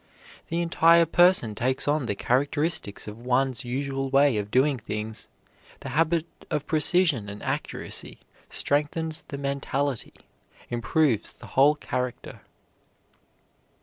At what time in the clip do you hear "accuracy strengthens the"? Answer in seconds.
7.43-9.37